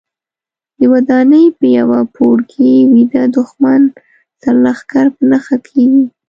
د 0.79 0.81
ودانۍ 0.93 1.45
په 1.57 1.65
یوه 1.77 1.99
پوړ 2.15 2.37
کې 2.51 2.69
ویده 2.93 3.23
دوښمن 3.35 3.81
سرلښکر 4.41 5.05
په 5.15 5.21
نښه 5.31 5.57
کېږي. 5.67 6.03